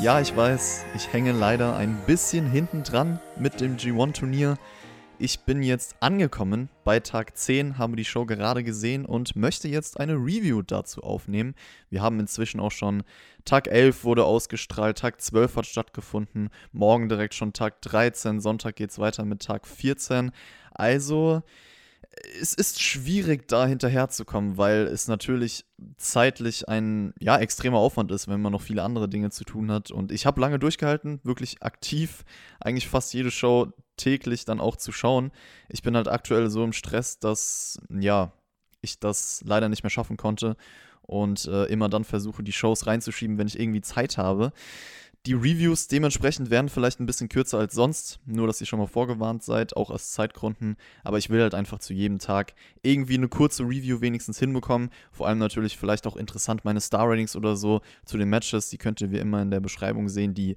[0.00, 4.56] Ja, ich weiß, ich hänge leider ein bisschen hinten dran mit dem G1-Turnier.
[5.18, 9.98] Ich bin jetzt angekommen bei Tag 10, habe die Show gerade gesehen und möchte jetzt
[9.98, 11.56] eine Review dazu aufnehmen.
[11.90, 13.02] Wir haben inzwischen auch schon
[13.44, 18.90] Tag 11 wurde ausgestrahlt, Tag 12 hat stattgefunden, morgen direkt schon Tag 13, Sonntag geht
[18.90, 20.30] es weiter mit Tag 14.
[20.70, 21.42] Also
[22.40, 25.64] es ist schwierig, da hinterherzukommen, weil es natürlich
[25.96, 29.90] zeitlich ein ja, extremer Aufwand ist, wenn man noch viele andere Dinge zu tun hat.
[29.90, 32.24] Und ich habe lange durchgehalten, wirklich aktiv,
[32.60, 35.30] eigentlich fast jede Show täglich dann auch zu schauen.
[35.68, 38.32] Ich bin halt aktuell so im Stress, dass ja,
[38.80, 40.56] ich das leider nicht mehr schaffen konnte
[41.02, 44.52] und äh, immer dann versuche, die Shows reinzuschieben, wenn ich irgendwie Zeit habe.
[45.28, 48.86] Die Reviews dementsprechend werden vielleicht ein bisschen kürzer als sonst, nur dass ihr schon mal
[48.86, 50.78] vorgewarnt seid, auch aus Zeitgründen.
[51.04, 54.88] Aber ich will halt einfach zu jedem Tag irgendwie eine kurze Review wenigstens hinbekommen.
[55.12, 58.70] Vor allem natürlich vielleicht auch interessant meine Star Ratings oder so zu den Matches.
[58.70, 60.32] Die könnt ihr wie immer in der Beschreibung sehen.
[60.32, 60.56] Die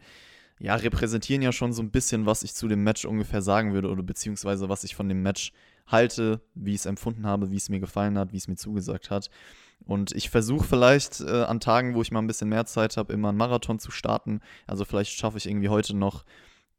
[0.58, 3.90] ja, repräsentieren ja schon so ein bisschen, was ich zu dem Match ungefähr sagen würde
[3.90, 5.52] oder beziehungsweise was ich von dem Match
[5.88, 9.10] halte, wie ich es empfunden habe, wie es mir gefallen hat, wie es mir zugesagt
[9.10, 9.30] hat.
[9.86, 13.14] Und ich versuche vielleicht äh, an Tagen, wo ich mal ein bisschen mehr Zeit habe,
[13.14, 14.42] immer einen Marathon zu starten.
[14.68, 16.24] Also vielleicht schaffe ich irgendwie heute noch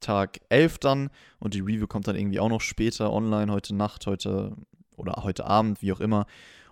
[0.00, 4.06] Tag 11 dann und die Review kommt dann irgendwie auch noch später online, heute Nacht,
[4.06, 4.56] heute
[4.96, 6.26] oder heute Abend, wie auch immer.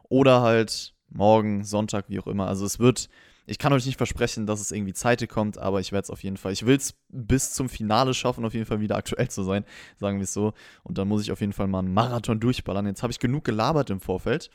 [0.09, 2.47] Oder halt morgen, Sonntag, wie auch immer.
[2.47, 3.09] Also es wird,
[3.47, 6.23] ich kann euch nicht versprechen, dass es irgendwie Zeit kommt, aber ich werde es auf
[6.23, 9.43] jeden Fall, ich will es bis zum Finale schaffen, auf jeden Fall wieder aktuell zu
[9.43, 9.65] sein,
[9.99, 10.53] sagen wir es so.
[10.83, 12.87] Und dann muss ich auf jeden Fall mal einen Marathon durchballern.
[12.87, 14.51] Jetzt habe ich genug gelabert im Vorfeld.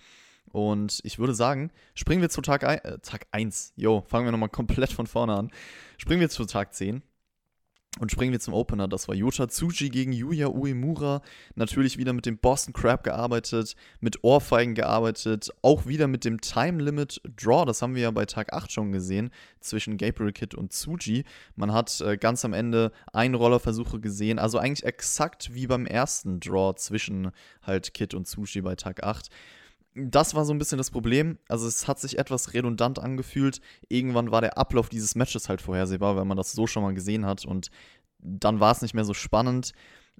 [0.51, 3.73] Und ich würde sagen, springen wir zu Tag, äh, Tag 1.
[3.75, 5.51] Jo, fangen wir nochmal komplett von vorne an.
[5.97, 7.01] Springen wir zu Tag 10.
[7.99, 8.89] Und springen wir zum Opener.
[8.89, 11.21] Das war Yota Tsuji gegen Yuya Uemura.
[11.55, 16.83] Natürlich wieder mit dem Boston Crab gearbeitet, mit Ohrfeigen gearbeitet, auch wieder mit dem Time
[16.83, 17.65] Limit Draw.
[17.65, 19.31] Das haben wir ja bei Tag 8 schon gesehen,
[19.61, 21.23] zwischen Gabriel Kid und Tsuji.
[21.55, 24.39] Man hat äh, ganz am Ende Einrollerversuche gesehen.
[24.39, 27.31] Also eigentlich exakt wie beim ersten Draw zwischen
[27.61, 29.29] halt Kid und Tsuji bei Tag 8
[29.95, 31.39] das war so ein bisschen das Problem.
[31.47, 33.61] Also es hat sich etwas redundant angefühlt.
[33.87, 37.25] Irgendwann war der Ablauf dieses Matches halt vorhersehbar, weil man das so schon mal gesehen
[37.25, 37.71] hat und
[38.19, 39.71] dann war es nicht mehr so spannend.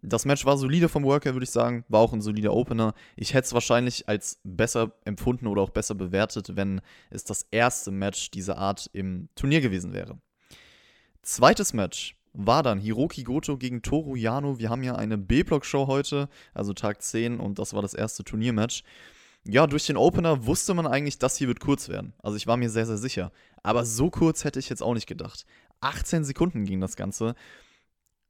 [0.01, 1.83] Das Match war solide vom Worker, würde ich sagen.
[1.89, 2.93] War auch ein solider Opener.
[3.15, 7.91] Ich hätte es wahrscheinlich als besser empfunden oder auch besser bewertet, wenn es das erste
[7.91, 10.19] Match dieser Art im Turnier gewesen wäre.
[11.21, 14.59] Zweites Match war dann Hiroki Goto gegen Toru Yano.
[14.59, 18.83] Wir haben ja eine B-Block-Show heute, also Tag 10, und das war das erste Turniermatch
[19.47, 22.13] ja, durch den Opener wusste man eigentlich, das hier wird kurz werden.
[22.23, 23.31] Also ich war mir sehr, sehr sicher.
[23.63, 25.45] Aber so kurz hätte ich jetzt auch nicht gedacht.
[25.81, 27.35] 18 Sekunden ging das Ganze.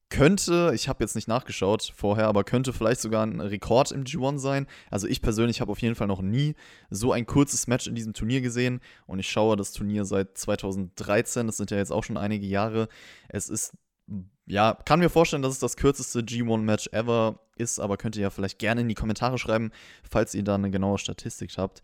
[0.10, 4.40] Könnte, ich habe jetzt nicht nachgeschaut vorher, aber könnte vielleicht sogar ein Rekord im G1
[4.40, 4.68] sein.
[4.92, 6.54] Also ich persönlich habe auf jeden Fall noch nie
[6.90, 8.82] so ein kurzes Match in diesem Turnier gesehen.
[9.08, 12.88] Und ich schaue das Turnier seit 2013, das sind ja jetzt auch schon einige Jahre.
[13.30, 13.74] Es ist
[14.46, 18.30] ja, kann mir vorstellen, dass es das kürzeste G1-Match ever ist, aber könnt ihr ja
[18.30, 19.72] vielleicht gerne in die Kommentare schreiben,
[20.10, 21.82] falls ihr da eine genaue Statistik habt.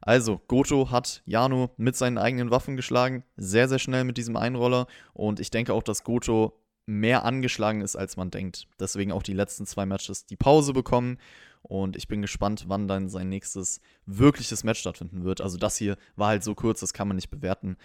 [0.00, 4.86] Also, Goto hat Jano mit seinen eigenen Waffen geschlagen, sehr, sehr schnell mit diesem Einroller
[5.12, 8.66] und ich denke auch, dass Goto mehr angeschlagen ist, als man denkt.
[8.80, 11.18] Deswegen auch die letzten zwei Matches die Pause bekommen
[11.62, 15.42] und ich bin gespannt, wann dann sein nächstes wirkliches Match stattfinden wird.
[15.42, 17.76] Also, das hier war halt so kurz, das kann man nicht bewerten.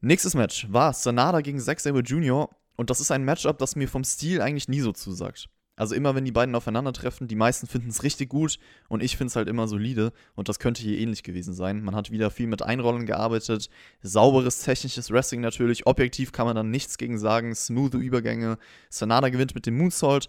[0.00, 2.50] Nächstes Match war Sanada gegen Zack Sabre Jr.
[2.76, 5.48] Und das ist ein Matchup, das mir vom Stil eigentlich nie so zusagt.
[5.74, 9.30] Also immer wenn die beiden aufeinandertreffen, die meisten finden es richtig gut und ich finde
[9.30, 11.82] es halt immer solide und das könnte hier ähnlich gewesen sein.
[11.82, 13.70] Man hat wieder viel mit Einrollen gearbeitet,
[14.02, 18.58] sauberes technisches Wrestling natürlich, objektiv kann man dann nichts gegen sagen, smooth Übergänge,
[18.90, 20.28] Sanada gewinnt mit dem Moonsault.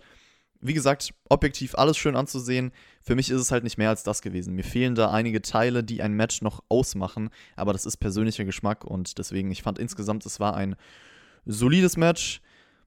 [0.61, 2.71] Wie gesagt, objektiv alles schön anzusehen.
[3.01, 4.55] Für mich ist es halt nicht mehr als das gewesen.
[4.55, 8.85] Mir fehlen da einige Teile, die ein Match noch ausmachen, aber das ist persönlicher Geschmack
[8.85, 10.77] und deswegen, ich fand insgesamt, es war ein
[11.45, 12.41] solides Match.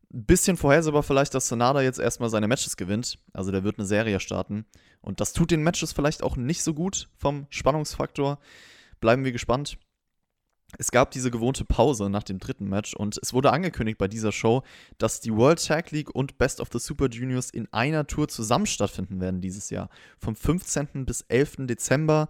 [0.09, 3.19] Bisschen vorhersehbar vielleicht, dass Sonada jetzt erstmal seine Matches gewinnt.
[3.33, 4.65] Also der wird eine Serie starten.
[5.01, 8.39] Und das tut den Matches vielleicht auch nicht so gut vom Spannungsfaktor.
[9.01, 9.79] Bleiben wir gespannt.
[10.79, 14.33] Es gab diese gewohnte Pause nach dem dritten Match und es wurde angekündigt bei dieser
[14.33, 14.63] Show,
[14.99, 18.67] dass die World Tag League und Best of the Super Juniors in einer Tour zusammen
[18.67, 19.89] stattfinden werden dieses Jahr.
[20.19, 21.07] Vom 15.
[21.07, 21.67] bis 11.
[21.67, 22.29] Dezember.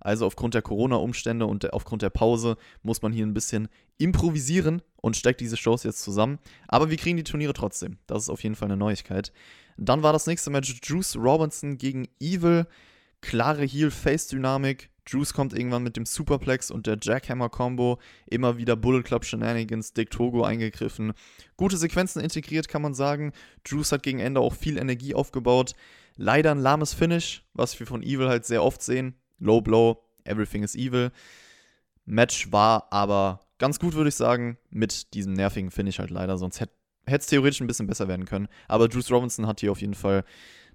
[0.00, 5.16] Also aufgrund der Corona-Umstände und aufgrund der Pause muss man hier ein bisschen improvisieren und
[5.16, 6.38] steckt diese Shows jetzt zusammen.
[6.68, 7.98] Aber wir kriegen die Turniere trotzdem.
[8.06, 9.32] Das ist auf jeden Fall eine Neuigkeit.
[9.76, 12.66] Dann war das nächste Match Juice Robinson gegen Evil.
[13.20, 14.90] Klare Heel-Face-Dynamik.
[15.08, 17.98] Juice kommt irgendwann mit dem Superplex und der Jackhammer-Combo.
[18.26, 21.14] Immer wieder Bullet Club Shenanigans, Dick Togo eingegriffen.
[21.56, 23.32] Gute Sequenzen integriert, kann man sagen.
[23.66, 25.72] Juice hat gegen Ende auch viel Energie aufgebaut.
[26.16, 29.14] Leider ein lahmes Finish, was wir von Evil halt sehr oft sehen.
[29.38, 31.10] Low Blow, Everything is Evil.
[32.04, 36.36] Match war aber ganz gut, würde ich sagen, mit diesem nervigen Finish halt leider.
[36.36, 36.72] Sonst hätte
[37.06, 38.48] es theoretisch ein bisschen besser werden können.
[38.66, 40.24] Aber Juice Robinson hat hier auf jeden Fall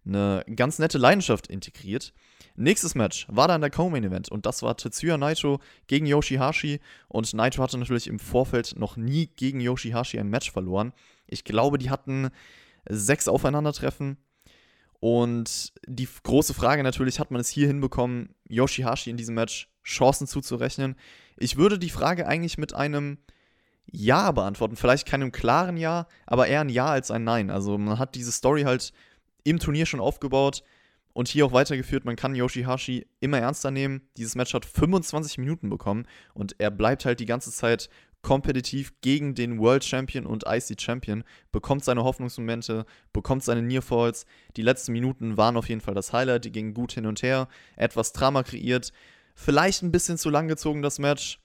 [0.05, 2.13] eine ganz nette Leidenschaft integriert.
[2.55, 7.33] Nächstes Match war dann der Co-Main Event und das war Tetsuya Naito gegen Yoshihashi und
[7.33, 10.93] Naito hatte natürlich im Vorfeld noch nie gegen Yoshihashi ein Match verloren.
[11.25, 12.29] Ich glaube, die hatten
[12.87, 14.17] sechs Aufeinandertreffen
[15.03, 20.27] und die große Frage natürlich, hat man es hier hinbekommen, Yoshihashi in diesem Match Chancen
[20.27, 20.95] zuzurechnen?
[21.35, 23.17] Ich würde die Frage eigentlich mit einem
[23.85, 24.77] Ja beantworten.
[24.77, 27.49] Vielleicht keinem klaren Ja, aber eher ein Ja als ein Nein.
[27.49, 28.93] Also man hat diese Story halt
[29.43, 30.63] im Turnier schon aufgebaut
[31.13, 32.05] und hier auch weitergeführt.
[32.05, 34.01] Man kann Yoshihashi immer ernster nehmen.
[34.17, 37.89] Dieses Match hat 25 Minuten bekommen und er bleibt halt die ganze Zeit
[38.23, 44.25] kompetitiv gegen den World Champion und IC Champion, bekommt seine Hoffnungsmomente, bekommt seine Nearfalls.
[44.55, 47.49] Die letzten Minuten waren auf jeden Fall das Highlight, die gingen gut hin und her,
[47.75, 48.93] etwas Drama kreiert.
[49.35, 51.39] Vielleicht ein bisschen zu lang gezogen das Match,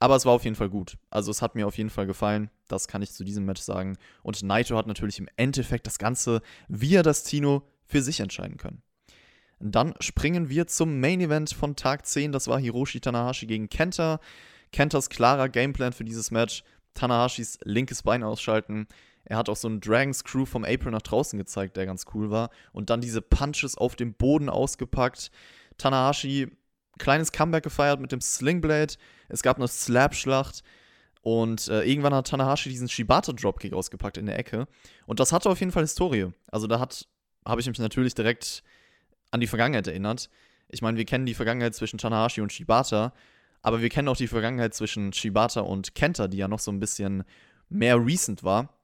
[0.00, 0.98] aber es war auf jeden Fall gut.
[1.10, 2.50] Also es hat mir auf jeden Fall gefallen.
[2.66, 3.96] Das kann ich zu diesem Match sagen.
[4.22, 8.82] Und Naito hat natürlich im Endeffekt das Ganze via das Tino für sich entscheiden können.
[9.58, 12.32] Dann springen wir zum Main Event von Tag 10.
[12.32, 14.20] Das war Hiroshi Tanahashi gegen Kenta.
[14.72, 16.62] Kentas klarer Gameplan für dieses Match.
[16.94, 18.86] Tanahashis linkes Bein ausschalten.
[19.24, 22.30] Er hat auch so einen Dragon Screw vom April nach draußen gezeigt, der ganz cool
[22.30, 22.50] war.
[22.72, 25.30] Und dann diese Punches auf dem Boden ausgepackt.
[25.78, 26.48] Tanahashi,
[26.98, 28.94] kleines Comeback gefeiert mit dem Slingblade.
[29.28, 30.62] Es gab eine Slap-Schlacht.
[31.22, 34.68] Und äh, irgendwann hat Tanahashi diesen Shibata-Dropkick ausgepackt in der Ecke.
[35.06, 36.28] Und das hatte auf jeden Fall Historie.
[36.52, 38.62] Also da habe ich mich natürlich direkt
[39.30, 40.30] an die Vergangenheit erinnert.
[40.68, 43.12] Ich meine, wir kennen die Vergangenheit zwischen Tanahashi und Shibata,
[43.62, 46.80] aber wir kennen auch die Vergangenheit zwischen Shibata und Kenta, die ja noch so ein
[46.80, 47.24] bisschen
[47.68, 48.75] mehr recent war.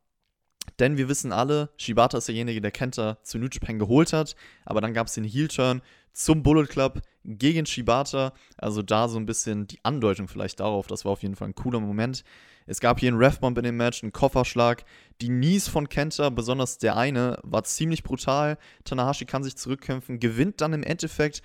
[0.78, 4.34] Denn wir wissen alle, Shibata ist derjenige, der Kenta zu New Japan geholt hat.
[4.64, 5.82] Aber dann gab es den Heel-Turn
[6.12, 8.32] zum Bullet Club gegen Shibata.
[8.56, 10.86] Also da so ein bisschen die Andeutung vielleicht darauf.
[10.86, 12.24] Das war auf jeden Fall ein cooler Moment.
[12.66, 14.84] Es gab hier einen Refbomb in dem Match, einen Kofferschlag.
[15.20, 18.58] Die Knees von Kenta, besonders der eine, war ziemlich brutal.
[18.84, 21.42] Tanahashi kann sich zurückkämpfen, gewinnt dann im Endeffekt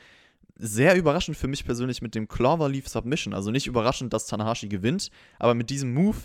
[0.59, 3.33] sehr überraschend für mich persönlich mit dem Cloverleaf Submission.
[3.33, 5.09] Also nicht überraschend, dass Tanahashi gewinnt,
[5.39, 6.17] aber mit diesem Move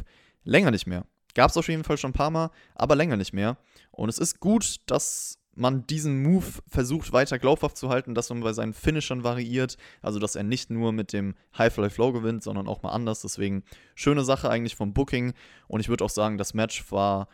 [0.44, 1.04] länger nicht mehr.
[1.34, 3.56] Gab es auf jeden Fall schon ein paar Mal, aber länger nicht mehr.
[3.90, 8.40] Und es ist gut, dass man diesen Move versucht weiter glaubhaft zu halten, dass man
[8.40, 12.42] bei seinen Finishern variiert, also dass er nicht nur mit dem High Fly Flow gewinnt,
[12.42, 13.20] sondern auch mal anders.
[13.20, 13.62] Deswegen
[13.94, 15.34] schöne Sache eigentlich vom Booking
[15.68, 17.28] und ich würde auch sagen, das Match war,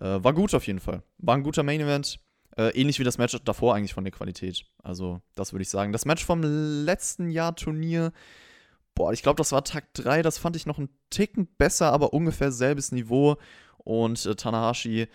[0.00, 1.02] äh, war gut auf jeden Fall.
[1.18, 2.20] War ein guter Main Event,
[2.56, 4.64] äh, ähnlich wie das Match davor eigentlich von der Qualität.
[4.82, 5.92] Also das würde ich sagen.
[5.92, 8.12] Das Match vom letzten Jahr Turnier,
[8.94, 12.12] boah, ich glaube, das war Tag 3, das fand ich noch einen Ticken besser, aber
[12.12, 13.36] ungefähr selbes Niveau
[13.78, 15.08] und äh, Tanahashi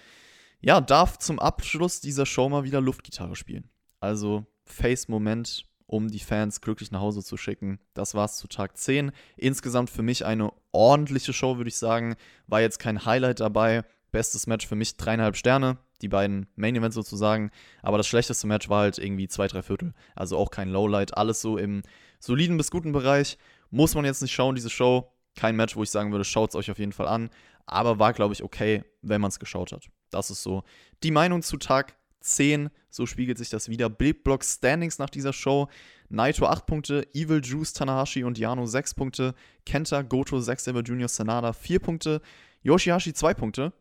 [0.62, 3.70] ja, darf zum Abschluss dieser Show mal wieder Luftgitarre spielen.
[4.00, 7.80] Also Face-Moment, um die Fans glücklich nach Hause zu schicken.
[7.94, 9.12] Das war's zu Tag 10.
[9.38, 12.16] Insgesamt für mich eine ordentliche Show, würde ich sagen.
[12.48, 13.84] War jetzt kein Highlight dabei.
[14.12, 15.78] Bestes Match für mich dreieinhalb Sterne.
[16.02, 17.52] Die beiden Main Events sozusagen.
[17.82, 19.94] Aber das schlechteste Match war halt irgendwie zwei, drei Viertel.
[20.16, 21.18] Also auch kein Lowlight.
[21.18, 21.84] Alles so im
[22.20, 23.38] soliden bis guten Bereich.
[23.70, 25.12] Muss man jetzt nicht schauen, diese Show.
[25.36, 27.30] Kein Match, wo ich sagen würde, schaut es euch auf jeden Fall an.
[27.66, 29.88] Aber war, glaube ich, okay, wenn man es geschaut hat.
[30.10, 30.64] Das ist so
[31.04, 32.70] die Meinung zu Tag 10.
[32.90, 33.90] So spiegelt sich das wieder.
[33.90, 35.70] Bildblock Standings nach dieser Show.
[36.10, 41.08] Naito 8 Punkte, Evil Juice, Tanahashi und Yano 6 Punkte, Kenta, Goto, Zack Saber Jr.,
[41.08, 42.22] Sanada 4 Punkte,
[42.64, 43.74] Yoshihashi 2 Punkte.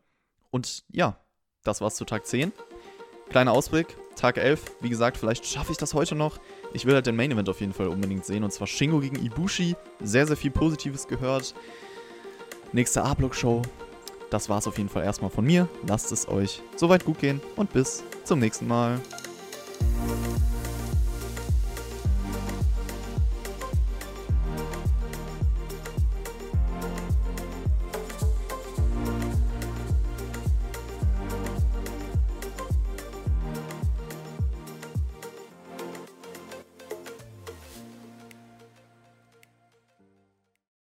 [0.51, 1.19] Und ja,
[1.63, 2.51] das war's zu Tag 10.
[3.29, 4.61] Kleiner Ausblick, Tag 11.
[4.81, 6.39] Wie gesagt, vielleicht schaffe ich das heute noch.
[6.73, 8.43] Ich will halt den Main Event auf jeden Fall unbedingt sehen.
[8.43, 9.75] Und zwar Shingo gegen Ibushi.
[10.01, 11.53] Sehr, sehr viel Positives gehört.
[12.73, 13.61] Nächste A-Block-Show
[14.29, 15.67] das war es auf jeden Fall erstmal von mir.
[15.87, 18.99] Lasst es euch soweit gut gehen und bis zum nächsten Mal.